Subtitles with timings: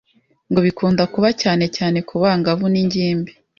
[0.49, 3.31] ngo bikunda kuba cyane cyane ku bangavu n’ingimbi